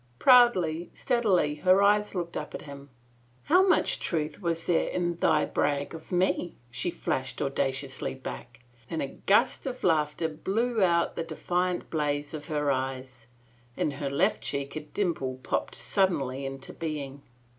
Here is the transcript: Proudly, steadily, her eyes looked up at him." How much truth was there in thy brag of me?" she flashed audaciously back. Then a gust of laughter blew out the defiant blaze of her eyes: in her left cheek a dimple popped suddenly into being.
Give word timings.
Proudly, 0.17 0.89
steadily, 0.95 1.53
her 1.57 1.83
eyes 1.83 2.15
looked 2.15 2.35
up 2.35 2.55
at 2.55 2.63
him." 2.63 2.89
How 3.43 3.67
much 3.67 3.99
truth 3.99 4.41
was 4.41 4.65
there 4.65 4.89
in 4.89 5.17
thy 5.17 5.45
brag 5.45 5.93
of 5.93 6.11
me?" 6.11 6.57
she 6.71 6.89
flashed 6.89 7.39
audaciously 7.39 8.15
back. 8.15 8.61
Then 8.89 8.99
a 9.01 9.07
gust 9.09 9.67
of 9.67 9.83
laughter 9.83 10.27
blew 10.27 10.81
out 10.81 11.15
the 11.15 11.23
defiant 11.23 11.91
blaze 11.91 12.33
of 12.33 12.47
her 12.47 12.71
eyes: 12.71 13.27
in 13.77 13.91
her 13.91 14.09
left 14.09 14.41
cheek 14.41 14.75
a 14.75 14.79
dimple 14.79 15.35
popped 15.43 15.75
suddenly 15.75 16.47
into 16.47 16.73
being. 16.73 17.21